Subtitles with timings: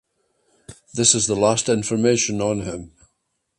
[0.95, 2.91] This is the last information on him.